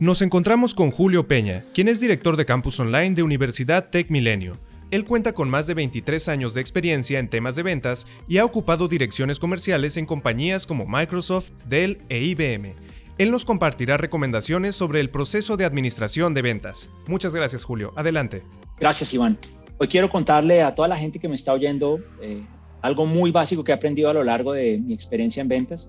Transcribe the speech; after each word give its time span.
Nos 0.00 0.22
encontramos 0.22 0.74
con 0.74 0.90
Julio 0.90 1.28
Peña, 1.28 1.64
quien 1.72 1.86
es 1.86 2.00
director 2.00 2.36
de 2.36 2.44
campus 2.44 2.80
online 2.80 3.14
de 3.14 3.22
Universidad 3.22 3.90
Tech 3.90 4.10
Milenio. 4.10 4.54
Él 4.90 5.04
cuenta 5.04 5.32
con 5.32 5.48
más 5.48 5.68
de 5.68 5.74
23 5.74 6.28
años 6.28 6.52
de 6.52 6.60
experiencia 6.60 7.20
en 7.20 7.28
temas 7.28 7.54
de 7.54 7.62
ventas 7.62 8.08
y 8.26 8.38
ha 8.38 8.44
ocupado 8.44 8.88
direcciones 8.88 9.38
comerciales 9.38 9.96
en 9.96 10.06
compañías 10.06 10.66
como 10.66 10.84
Microsoft, 10.88 11.50
Dell 11.68 11.98
e 12.08 12.24
IBM. 12.24 12.74
Él 13.18 13.30
nos 13.30 13.44
compartirá 13.44 13.96
recomendaciones 13.96 14.74
sobre 14.74 14.98
el 14.98 15.10
proceso 15.10 15.56
de 15.56 15.64
administración 15.64 16.34
de 16.34 16.42
ventas. 16.42 16.90
Muchas 17.06 17.32
gracias, 17.32 17.62
Julio. 17.62 17.92
Adelante. 17.94 18.42
Gracias, 18.80 19.14
Iván. 19.14 19.38
Hoy 19.78 19.86
quiero 19.86 20.10
contarle 20.10 20.62
a 20.62 20.74
toda 20.74 20.88
la 20.88 20.96
gente 20.96 21.20
que 21.20 21.28
me 21.28 21.36
está 21.36 21.52
oyendo 21.52 22.00
eh, 22.20 22.42
algo 22.82 23.06
muy 23.06 23.30
básico 23.30 23.62
que 23.62 23.70
he 23.70 23.74
aprendido 23.76 24.10
a 24.10 24.14
lo 24.14 24.24
largo 24.24 24.52
de 24.52 24.76
mi 24.80 24.92
experiencia 24.92 25.40
en 25.40 25.48
ventas, 25.48 25.88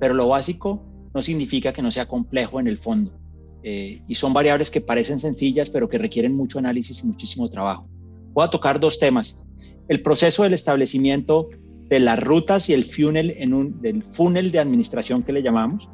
pero 0.00 0.14
lo 0.14 0.28
básico 0.28 0.86
no 1.12 1.20
significa 1.20 1.74
que 1.74 1.82
no 1.82 1.92
sea 1.92 2.08
complejo 2.08 2.58
en 2.58 2.66
el 2.66 2.78
fondo. 2.78 3.21
Eh, 3.64 4.02
y 4.08 4.14
son 4.14 4.32
variables 4.32 4.70
que 4.70 4.80
parecen 4.80 5.20
sencillas, 5.20 5.70
pero 5.70 5.88
que 5.88 5.98
requieren 5.98 6.34
mucho 6.34 6.58
análisis 6.58 7.02
y 7.02 7.06
muchísimo 7.06 7.48
trabajo. 7.48 7.88
Voy 8.32 8.44
a 8.44 8.48
tocar 8.48 8.80
dos 8.80 8.98
temas. 8.98 9.44
El 9.88 10.00
proceso 10.00 10.42
del 10.42 10.54
establecimiento 10.54 11.48
de 11.88 12.00
las 12.00 12.18
rutas 12.18 12.68
y 12.68 12.72
el 12.72 12.84
funnel, 12.84 13.34
en 13.36 13.52
un, 13.54 13.80
del 13.80 14.02
funnel 14.02 14.50
de 14.50 14.58
administración 14.58 15.22
que 15.22 15.32
le 15.32 15.42
llamamos, 15.42 15.88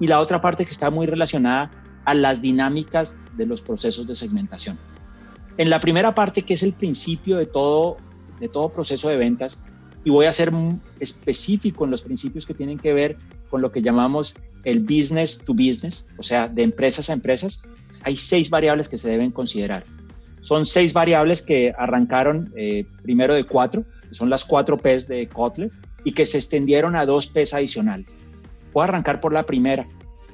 y 0.00 0.08
la 0.08 0.20
otra 0.20 0.40
parte 0.40 0.64
que 0.64 0.72
está 0.72 0.90
muy 0.90 1.06
relacionada 1.06 1.70
a 2.04 2.14
las 2.14 2.42
dinámicas 2.42 3.16
de 3.36 3.46
los 3.46 3.62
procesos 3.62 4.06
de 4.06 4.14
segmentación. 4.14 4.78
En 5.56 5.70
la 5.70 5.80
primera 5.80 6.14
parte, 6.14 6.42
que 6.42 6.54
es 6.54 6.62
el 6.62 6.72
principio 6.72 7.36
de 7.36 7.46
todo, 7.46 7.96
de 8.40 8.48
todo 8.48 8.68
proceso 8.68 9.08
de 9.08 9.16
ventas, 9.16 9.62
y 10.04 10.10
voy 10.10 10.26
a 10.26 10.32
ser 10.32 10.52
específico 11.00 11.84
en 11.84 11.90
los 11.90 12.02
principios 12.02 12.46
que 12.46 12.54
tienen 12.54 12.78
que 12.78 12.92
ver 12.92 13.16
con 13.50 13.62
lo 13.62 13.72
que 13.72 13.82
llamamos 13.82 14.34
el 14.64 14.80
business 14.80 15.38
to 15.38 15.54
business, 15.54 16.06
o 16.18 16.22
sea, 16.22 16.48
de 16.48 16.62
empresas 16.62 17.10
a 17.10 17.12
empresas, 17.12 17.62
hay 18.02 18.16
seis 18.16 18.50
variables 18.50 18.88
que 18.88 18.98
se 18.98 19.08
deben 19.08 19.30
considerar. 19.30 19.84
Son 20.42 20.64
seis 20.64 20.92
variables 20.92 21.42
que 21.42 21.74
arrancaron 21.76 22.52
eh, 22.56 22.84
primero 23.02 23.34
de 23.34 23.44
cuatro, 23.44 23.84
que 24.08 24.14
son 24.14 24.30
las 24.30 24.44
cuatro 24.44 24.78
P's 24.78 25.08
de 25.08 25.26
Kotler, 25.26 25.70
y 26.04 26.12
que 26.12 26.24
se 26.24 26.38
extendieron 26.38 26.94
a 26.94 27.04
dos 27.04 27.26
P's 27.26 27.52
adicionales. 27.52 28.06
Voy 28.72 28.82
a 28.82 28.84
arrancar 28.84 29.20
por 29.20 29.32
la 29.32 29.42
primera. 29.42 29.86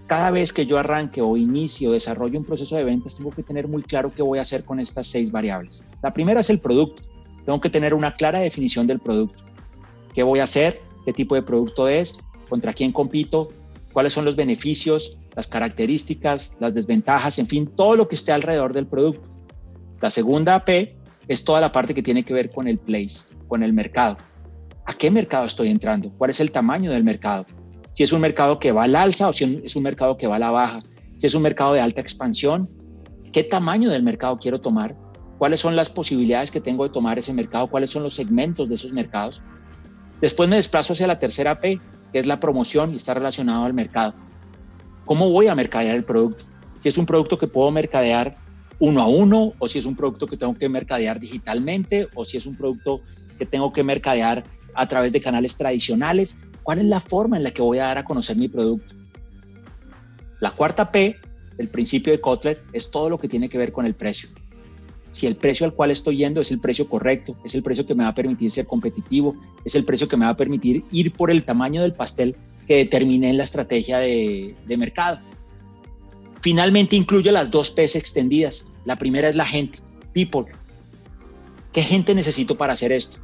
Cada 0.06 0.30
vez 0.30 0.52
que 0.52 0.66
yo 0.66 0.78
arranque 0.78 1.22
o 1.22 1.36
inicio 1.38 1.88
o 1.88 1.92
desarrollo 1.92 2.38
un 2.38 2.44
proceso 2.44 2.76
de 2.76 2.84
ventas, 2.84 3.16
tengo 3.16 3.30
que 3.30 3.42
tener 3.42 3.68
muy 3.68 3.82
claro 3.82 4.12
qué 4.14 4.22
voy 4.22 4.38
a 4.38 4.42
hacer 4.42 4.64
con 4.64 4.80
estas 4.80 5.06
seis 5.06 5.30
variables. 5.30 5.84
La 6.02 6.12
primera 6.12 6.42
es 6.42 6.50
el 6.50 6.58
producto. 6.58 7.02
Tengo 7.46 7.60
que 7.60 7.70
tener 7.70 7.94
una 7.94 8.14
clara 8.14 8.40
definición 8.40 8.86
del 8.86 8.98
producto. 8.98 9.38
¿Qué 10.14 10.22
voy 10.22 10.40
a 10.40 10.44
hacer? 10.44 10.78
¿Qué 11.06 11.12
tipo 11.14 11.34
de 11.34 11.42
producto 11.42 11.88
es? 11.88 12.18
¿Contra 12.52 12.74
quién 12.74 12.92
compito? 12.92 13.48
¿Cuáles 13.94 14.12
son 14.12 14.26
los 14.26 14.36
beneficios? 14.36 15.16
Las 15.34 15.48
características, 15.48 16.52
las 16.60 16.74
desventajas, 16.74 17.38
en 17.38 17.46
fin, 17.46 17.66
todo 17.66 17.96
lo 17.96 18.08
que 18.08 18.14
esté 18.14 18.30
alrededor 18.30 18.74
del 18.74 18.86
producto. 18.86 19.26
La 20.02 20.10
segunda 20.10 20.62
P 20.62 20.94
es 21.28 21.44
toda 21.44 21.62
la 21.62 21.72
parte 21.72 21.94
que 21.94 22.02
tiene 22.02 22.24
que 22.24 22.34
ver 22.34 22.50
con 22.50 22.68
el 22.68 22.78
place, 22.78 23.34
con 23.48 23.62
el 23.62 23.72
mercado. 23.72 24.18
¿A 24.84 24.92
qué 24.92 25.10
mercado 25.10 25.46
estoy 25.46 25.68
entrando? 25.68 26.12
¿Cuál 26.18 26.28
es 26.28 26.40
el 26.40 26.52
tamaño 26.52 26.92
del 26.92 27.04
mercado? 27.04 27.46
Si 27.94 28.02
es 28.02 28.12
un 28.12 28.20
mercado 28.20 28.58
que 28.58 28.70
va 28.70 28.82
al 28.82 28.96
alza 28.96 29.30
o 29.30 29.32
si 29.32 29.62
es 29.64 29.74
un 29.74 29.82
mercado 29.82 30.18
que 30.18 30.26
va 30.26 30.36
a 30.36 30.38
la 30.38 30.50
baja. 30.50 30.80
Si 31.20 31.26
es 31.26 31.34
un 31.34 31.40
mercado 31.40 31.72
de 31.72 31.80
alta 31.80 32.02
expansión, 32.02 32.68
¿qué 33.32 33.44
tamaño 33.44 33.88
del 33.88 34.02
mercado 34.02 34.36
quiero 34.36 34.60
tomar? 34.60 34.94
¿Cuáles 35.38 35.60
son 35.60 35.74
las 35.74 35.88
posibilidades 35.88 36.50
que 36.50 36.60
tengo 36.60 36.86
de 36.86 36.92
tomar 36.92 37.18
ese 37.18 37.32
mercado? 37.32 37.68
¿Cuáles 37.68 37.90
son 37.90 38.02
los 38.02 38.14
segmentos 38.14 38.68
de 38.68 38.74
esos 38.74 38.92
mercados? 38.92 39.40
Después 40.20 40.50
me 40.50 40.56
desplazo 40.56 40.92
hacia 40.92 41.06
la 41.06 41.18
tercera 41.18 41.58
P, 41.58 41.80
que 42.12 42.18
es 42.18 42.26
la 42.26 42.40
promoción 42.40 42.92
y 42.92 42.96
está 42.96 43.14
relacionado 43.14 43.64
al 43.64 43.74
mercado. 43.74 44.14
¿Cómo 45.04 45.30
voy 45.30 45.48
a 45.48 45.54
mercadear 45.54 45.96
el 45.96 46.04
producto? 46.04 46.44
Si 46.82 46.88
es 46.88 46.98
un 46.98 47.06
producto 47.06 47.38
que 47.38 47.46
puedo 47.46 47.70
mercadear 47.70 48.36
uno 48.78 49.00
a 49.00 49.06
uno, 49.06 49.52
o 49.58 49.68
si 49.68 49.78
es 49.78 49.86
un 49.86 49.96
producto 49.96 50.26
que 50.26 50.36
tengo 50.36 50.54
que 50.54 50.68
mercadear 50.68 51.20
digitalmente, 51.20 52.08
o 52.14 52.24
si 52.24 52.36
es 52.36 52.46
un 52.46 52.56
producto 52.56 53.00
que 53.38 53.46
tengo 53.46 53.72
que 53.72 53.82
mercadear 53.82 54.44
a 54.74 54.86
través 54.88 55.12
de 55.12 55.20
canales 55.20 55.56
tradicionales. 55.56 56.38
¿Cuál 56.62 56.78
es 56.78 56.84
la 56.84 57.00
forma 57.00 57.36
en 57.36 57.44
la 57.44 57.50
que 57.50 57.62
voy 57.62 57.78
a 57.78 57.84
dar 57.84 57.98
a 57.98 58.04
conocer 58.04 58.36
mi 58.36 58.48
producto? 58.48 58.94
La 60.40 60.50
cuarta 60.50 60.90
P, 60.90 61.16
el 61.58 61.68
principio 61.68 62.12
de 62.12 62.20
Kotler, 62.20 62.62
es 62.72 62.90
todo 62.90 63.08
lo 63.08 63.18
que 63.18 63.28
tiene 63.28 63.48
que 63.48 63.58
ver 63.58 63.72
con 63.72 63.86
el 63.86 63.94
precio 63.94 64.28
si 65.12 65.26
el 65.26 65.36
precio 65.36 65.66
al 65.66 65.74
cual 65.74 65.90
estoy 65.90 66.16
yendo 66.16 66.40
es 66.40 66.50
el 66.50 66.58
precio 66.58 66.88
correcto, 66.88 67.36
es 67.44 67.54
el 67.54 67.62
precio 67.62 67.86
que 67.86 67.94
me 67.94 68.02
va 68.02 68.08
a 68.08 68.14
permitir 68.14 68.50
ser 68.50 68.66
competitivo, 68.66 69.36
es 69.62 69.74
el 69.74 69.84
precio 69.84 70.08
que 70.08 70.16
me 70.16 70.24
va 70.24 70.30
a 70.30 70.36
permitir 70.36 70.84
ir 70.90 71.12
por 71.12 71.30
el 71.30 71.44
tamaño 71.44 71.82
del 71.82 71.92
pastel 71.92 72.34
que 72.66 72.76
determiné 72.76 73.28
en 73.28 73.36
la 73.36 73.44
estrategia 73.44 73.98
de, 73.98 74.56
mercado. 74.78 75.18
Finalmente 76.40 76.96
incluye 76.96 77.30
las 77.30 77.50
dos 77.50 77.70
P's 77.70 77.94
extendidas. 77.94 78.66
La 78.86 78.96
primera 78.96 79.28
es 79.28 79.36
la 79.36 79.44
gente, 79.44 79.80
people. 80.14 80.50
¿Qué 81.72 81.82
gente 81.82 82.14
necesito 82.14 82.56
para 82.56 82.72
hacer 82.72 82.90
esto? 82.90 83.18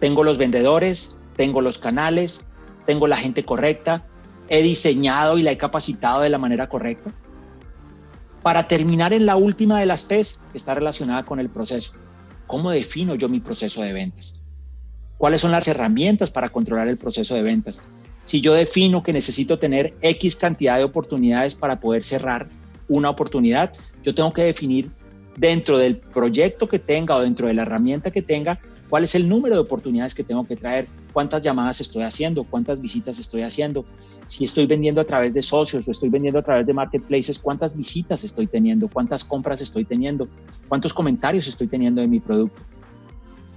Tengo 0.00 0.24
los 0.24 0.36
vendedores, 0.36 1.16
tengo 1.36 1.62
los 1.62 1.78
canales, 1.78 2.42
tengo 2.84 3.08
la 3.08 3.16
gente 3.16 3.44
correcta, 3.44 4.06
he 4.48 4.62
diseñado 4.62 5.38
y 5.38 5.42
la 5.42 5.52
he 5.52 5.58
capacitado 5.58 6.20
de 6.20 6.28
la 6.28 6.38
manera 6.38 6.68
correcta 6.68 7.12
para 8.44 8.68
terminar 8.68 9.14
en 9.14 9.24
la 9.24 9.36
última 9.36 9.80
de 9.80 9.86
las 9.86 10.02
P's, 10.02 10.38
que 10.52 10.58
está 10.58 10.74
relacionada 10.74 11.22
con 11.22 11.40
el 11.40 11.48
proceso. 11.48 11.92
¿Cómo 12.46 12.70
defino 12.70 13.14
yo 13.14 13.30
mi 13.30 13.40
proceso 13.40 13.80
de 13.80 13.94
ventas? 13.94 14.34
¿Cuáles 15.16 15.40
son 15.40 15.50
las 15.50 15.66
herramientas 15.66 16.30
para 16.30 16.50
controlar 16.50 16.88
el 16.88 16.98
proceso 16.98 17.34
de 17.34 17.40
ventas? 17.40 17.80
Si 18.26 18.42
yo 18.42 18.52
defino 18.52 19.02
que 19.02 19.14
necesito 19.14 19.58
tener 19.58 19.94
X 20.02 20.36
cantidad 20.36 20.76
de 20.76 20.84
oportunidades 20.84 21.54
para 21.54 21.80
poder 21.80 22.04
cerrar 22.04 22.46
una 22.86 23.08
oportunidad, 23.08 23.72
yo 24.02 24.14
tengo 24.14 24.34
que 24.34 24.42
definir 24.42 24.90
dentro 25.38 25.78
del 25.78 25.96
proyecto 25.96 26.68
que 26.68 26.78
tenga 26.78 27.16
o 27.16 27.22
dentro 27.22 27.46
de 27.46 27.54
la 27.54 27.62
herramienta 27.62 28.10
que 28.10 28.20
tenga, 28.20 28.60
cuál 28.90 29.04
es 29.04 29.14
el 29.14 29.26
número 29.26 29.54
de 29.54 29.62
oportunidades 29.62 30.14
que 30.14 30.22
tengo 30.22 30.46
que 30.46 30.56
traer, 30.56 30.86
cuántas 31.14 31.40
llamadas 31.40 31.80
estoy 31.80 32.02
haciendo, 32.02 32.42
cuántas 32.44 32.80
visitas 32.80 33.20
estoy 33.20 33.42
haciendo, 33.42 33.86
si 34.26 34.44
estoy 34.44 34.66
vendiendo 34.66 35.00
a 35.00 35.04
través 35.04 35.32
de 35.32 35.42
socios 35.42 35.86
o 35.86 35.92
estoy 35.92 36.08
vendiendo 36.08 36.40
a 36.40 36.42
través 36.42 36.66
de 36.66 36.74
marketplaces, 36.74 37.38
cuántas 37.38 37.76
visitas 37.76 38.24
estoy 38.24 38.48
teniendo, 38.48 38.88
cuántas 38.88 39.24
compras 39.24 39.60
estoy 39.60 39.84
teniendo, 39.84 40.28
cuántos 40.68 40.92
comentarios 40.92 41.46
estoy 41.46 41.68
teniendo 41.68 42.00
de 42.02 42.08
mi 42.08 42.18
producto. 42.18 42.60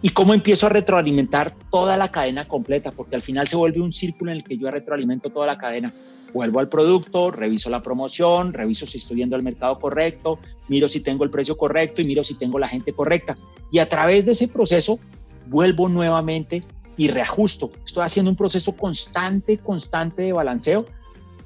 Y 0.04 0.10
cómo 0.10 0.36
empiezo 0.36 0.68
a 0.68 0.70
retroalimentar 0.70 1.56
toda 1.72 1.98
la 1.98 2.12
cadena 2.12 2.46
completa, 2.46 2.92
porque 2.92 3.16
al 3.16 3.24
final 3.24 3.48
se 3.48 3.56
vuelve 3.56 3.82
un 3.82 3.92
círculo 3.92 4.30
en 4.30 4.38
el 4.38 4.44
que 4.44 4.56
yo 4.56 4.70
retroalimento 4.70 5.32
toda 5.32 5.48
la 5.48 5.58
cadena. 5.58 5.92
Vuelvo 6.36 6.60
al 6.60 6.70
producto, 6.70 7.32
reviso 7.32 7.72
la 7.72 7.82
promoción, 7.82 8.54
reviso 8.54 8.86
si 8.86 9.00
estoy 9.00 9.16
viendo 9.16 9.36
al 9.36 9.42
mercado 9.42 9.80
correcto, 9.80 10.38
miro 10.68 10.88
si 10.88 11.00
tengo 11.00 11.24
el 11.24 11.32
precio 11.32 11.58
correcto 11.58 12.04
y 12.04 12.06
miro 12.06 12.24
si 12.24 12.36
tengo 12.36 12.60
la 12.60 12.68
gente 12.68 12.94
correcta. 12.94 13.36
Y 13.72 13.80
a 13.80 13.90
través 13.90 14.26
de 14.28 14.34
ese 14.34 14.48
proceso 14.48 15.00
vuelvo 15.48 15.90
nuevamente 15.90 16.64
y 16.98 17.08
reajusto. 17.10 17.72
Estoy 17.86 18.04
haciendo 18.04 18.32
un 18.32 18.38
proceso 18.38 18.74
constante, 18.74 19.58
constante 19.60 20.24
de 20.24 20.34
balanceo 20.34 20.86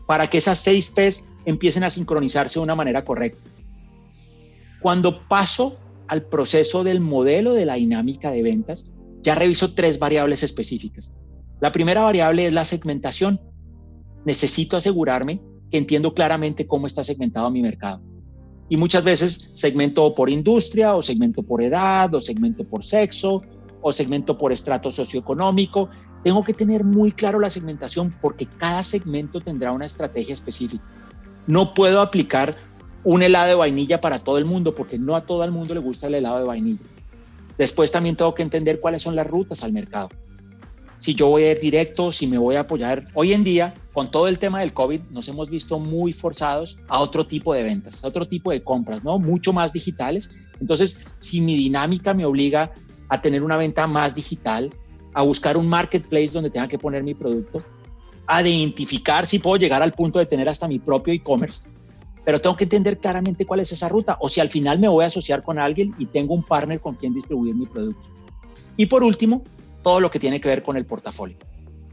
para 0.08 0.30
que 0.30 0.40
esas 0.40 0.60
seis 0.60 0.90
P's 0.90 1.24
empiecen 1.46 1.84
a 1.84 1.90
sincronizarse 1.90 2.60
de 2.60 2.64
una 2.64 2.76
manera 2.76 3.04
correcta. 3.04 3.50
Cuando 4.82 5.28
paso 5.28 5.78
al 6.08 6.24
proceso 6.24 6.84
del 6.84 7.00
modelo 7.00 7.54
de 7.54 7.66
la 7.66 7.76
dinámica 7.76 8.32
de 8.32 8.44
ventas, 8.44 8.92
ya 9.22 9.36
reviso 9.36 9.74
tres 9.74 10.00
variables 10.00 10.44
específicas. 10.44 11.14
La 11.60 11.72
primera 11.72 12.02
variable 12.02 12.48
es 12.48 12.54
la 12.54 12.66
segmentación. 12.66 13.40
Necesito 14.26 14.78
asegurarme 14.78 15.42
que 15.70 15.78
entiendo 15.78 16.14
claramente 16.14 16.66
cómo 16.66 16.88
está 16.88 17.04
segmentado 17.04 17.50
mi 17.52 17.62
mercado. 17.62 18.02
Y 18.68 18.78
muchas 18.78 19.04
veces 19.04 19.52
segmento 19.54 20.16
por 20.16 20.30
industria 20.30 20.96
o 20.96 21.02
segmento 21.02 21.44
por 21.44 21.62
edad 21.62 22.14
o 22.16 22.22
segmento 22.22 22.64
por 22.64 22.84
sexo 22.84 23.42
o 23.82 23.92
segmento 23.92 24.38
por 24.38 24.52
estrato 24.52 24.92
socioeconómico. 24.92 25.90
Tengo 26.24 26.44
que 26.44 26.54
tener 26.54 26.84
muy 26.84 27.12
claro 27.12 27.40
la 27.40 27.50
segmentación 27.50 28.14
porque 28.22 28.46
cada 28.46 28.84
segmento 28.84 29.40
tendrá 29.40 29.72
una 29.72 29.86
estrategia 29.86 30.34
específica. 30.34 30.84
No 31.48 31.74
puedo 31.74 32.02
aplicar 32.02 32.56
un 33.04 33.24
helado 33.24 33.48
de 33.48 33.56
vainilla 33.56 34.00
para 34.00 34.20
todo 34.20 34.38
el 34.38 34.46
mundo 34.46 34.76
porque 34.76 35.00
no 35.00 35.16
a 35.16 35.26
todo 35.26 35.44
el 35.44 35.52
mundo 35.52 35.74
le 35.74 35.80
gusta 35.80 36.08
el 36.08 36.16
helado 36.16 36.40
de 36.40 36.46
vainilla. 36.46 36.82
Después 37.58 37.92
también 37.92 38.16
tengo 38.16 38.34
que 38.34 38.44
entender 38.44 38.80
cuáles 38.80 39.02
son 39.02 39.16
las 39.16 39.28
rutas 39.28 39.64
al 39.64 39.72
mercado. 39.72 40.10
Si 40.98 41.16
yo 41.16 41.28
voy 41.28 41.44
a 41.44 41.52
ir 41.52 41.60
directo, 41.60 42.12
si 42.12 42.28
me 42.28 42.38
voy 42.38 42.56
a 42.56 42.60
apoyar. 42.60 43.08
Hoy 43.16 43.34
en 43.34 43.44
día, 43.44 43.74
con 43.92 44.12
todo 44.12 44.28
el 44.28 44.38
tema 44.38 44.60
del 44.60 44.72
COVID, 44.72 45.02
nos 45.10 45.28
hemos 45.28 45.50
visto 45.50 45.80
muy 45.80 46.14
forzados 46.14 46.78
a 46.88 47.00
otro 47.00 47.26
tipo 47.26 47.56
de 47.56 47.64
ventas, 47.64 48.04
a 48.04 48.08
otro 48.08 48.28
tipo 48.28 48.52
de 48.52 48.62
compras, 48.62 49.04
¿no? 49.04 49.18
Mucho 49.18 49.52
más 49.52 49.74
digitales. 49.74 50.30
Entonces, 50.60 51.00
si 51.20 51.42
mi 51.42 51.56
dinámica 51.56 52.14
me 52.14 52.24
obliga 52.24 52.72
a 53.12 53.22
tener 53.22 53.44
una 53.44 53.58
venta 53.58 53.88
más 53.88 54.16
digital, 54.16 54.72
a 55.14 55.22
buscar 55.22 55.58
un 55.58 55.68
marketplace 55.68 56.30
donde 56.30 56.50
tenga 56.50 56.70
que 56.70 56.80
poner 56.80 57.04
mi 57.04 57.14
producto, 57.14 57.62
a 58.26 58.42
identificar 58.42 59.28
si 59.28 59.38
puedo 59.38 59.58
llegar 59.58 59.84
al 59.84 59.92
punto 59.92 60.18
de 60.18 60.26
tener 60.26 60.48
hasta 60.48 60.66
mi 60.66 60.80
propio 60.80 61.14
e-commerce, 61.14 61.62
pero 62.24 62.40
tengo 62.40 62.56
que 62.56 62.64
entender 62.64 63.00
claramente 63.00 63.46
cuál 63.46 63.60
es 63.60 63.70
esa 63.74 63.90
ruta 63.90 64.16
o 64.22 64.30
si 64.30 64.40
al 64.40 64.48
final 64.48 64.80
me 64.80 64.88
voy 64.88 65.04
a 65.04 65.08
asociar 65.08 65.44
con 65.44 65.60
alguien 65.60 65.94
y 66.00 66.06
tengo 66.06 66.34
un 66.34 66.42
partner 66.42 66.80
con 66.80 66.96
quien 66.96 67.14
distribuir 67.14 67.54
mi 67.54 67.66
producto. 67.66 68.08
Y 68.78 68.86
por 68.86 69.04
último, 69.04 69.44
todo 69.84 70.00
lo 70.00 70.10
que 70.10 70.20
tiene 70.20 70.40
que 70.40 70.48
ver 70.48 70.64
con 70.64 70.78
el 70.78 70.86
portafolio. 70.86 71.36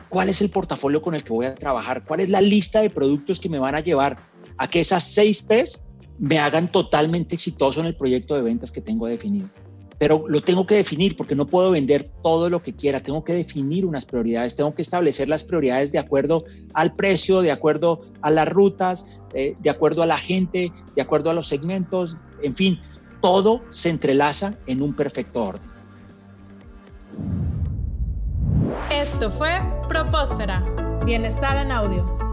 ¿Cuál 0.09 0.29
es 0.29 0.41
el 0.41 0.51
portafolio 0.51 1.03
con 1.03 1.17
el 1.17 1.25
que 1.25 1.33
voy 1.33 1.47
a 1.47 1.55
trabajar? 1.57 2.05
¿Cuál 2.07 2.21
es 2.21 2.29
la 2.29 2.41
lista 2.41 2.81
de 2.81 2.91
productos 2.91 3.41
que 3.41 3.49
me 3.49 3.59
van 3.59 3.75
a 3.75 3.81
llevar 3.81 4.17
a 4.57 4.69
que 4.69 4.81
esas 4.81 5.03
seis 5.03 5.43
P's 5.43 5.83
me 6.19 6.39
hagan 6.39 6.71
totalmente 6.71 7.35
exitoso 7.35 7.81
en 7.81 7.87
el 7.87 7.97
proyecto 7.97 8.35
de 8.35 8.43
ventas 8.43 8.73
que 8.73 8.81
tengo 8.81 9.07
definido. 9.07 9.49
Pero 9.99 10.25
lo 10.29 10.41
tengo 10.41 10.67
que 10.67 10.77
definir 10.77 11.17
porque 11.17 11.35
no 11.35 11.47
puedo 11.47 11.73
vender 11.73 12.09
todo 12.23 12.49
lo 12.49 12.63
que 12.63 12.75
quiera, 12.75 13.01
tengo 13.01 13.25
que 13.25 13.35
definir 13.35 13.85
unas 13.85 14.05
prioridades, 14.05 14.55
tengo 14.55 14.75
que 14.75 14.83
establecer 14.83 15.29
las 15.29 15.43
prioridades 15.43 15.91
de 15.91 15.99
acuerdo 15.99 16.43
al 16.75 16.95
precio, 16.95 17.43
de 17.43 17.51
acuerdo 17.51 17.99
a 18.23 18.31
las 18.31 18.49
rutas, 18.49 19.19
eh, 19.35 19.55
de 19.61 19.71
acuerdo 19.71 20.03
a 20.03 20.07
la 20.07 20.19
gente, 20.19 20.73
de 20.95 21.03
acuerdo 21.03 21.31
a 21.31 21.35
los 21.35 21.49
segmentos, 21.49 22.17
en 22.43 22.55
fin, 22.55 22.81
todo 23.21 23.61
se 23.73 23.91
entrelaza 23.91 24.57
en 24.67 24.83
un 24.83 24.95
perfecto 24.95 25.45
orden. 25.45 25.69
Esto 28.91 29.31
fue 29.31 29.61
Propósfera. 29.89 30.65
Bienestar 31.05 31.57
en 31.57 31.73
audio. 31.73 32.28